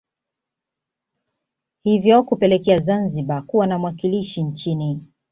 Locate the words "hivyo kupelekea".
1.83-2.79